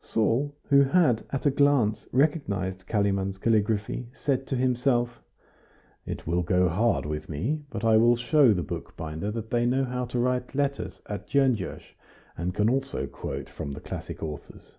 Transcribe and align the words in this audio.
Saul, 0.00 0.56
who 0.70 0.80
had 0.84 1.22
at 1.28 1.44
a 1.44 1.50
glance 1.50 2.08
recognized 2.12 2.86
Kalimann's 2.86 3.36
calligraphy, 3.36 4.06
said 4.16 4.46
to 4.46 4.56
himself: 4.56 5.20
"It 6.06 6.26
will 6.26 6.40
go 6.42 6.66
hard 6.66 7.04
with 7.04 7.28
me 7.28 7.60
but 7.68 7.84
I 7.84 7.98
will 7.98 8.16
show 8.16 8.54
the 8.54 8.62
bookbinder 8.62 9.30
that 9.32 9.50
they 9.50 9.66
know 9.66 9.84
how 9.84 10.06
to 10.06 10.18
write 10.18 10.54
letters 10.54 11.02
at 11.04 11.28
Gyongos, 11.28 11.82
and 12.38 12.54
can 12.54 12.70
also 12.70 13.06
quote 13.06 13.50
from 13.50 13.72
the 13.72 13.80
classic 13.82 14.22
authors." 14.22 14.76